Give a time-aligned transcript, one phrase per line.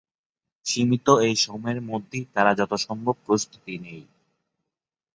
[0.65, 4.05] সীমিত এ সময়ের মধ্যেই তারা যথাসম্ভব প্রস্তুতি নেয়।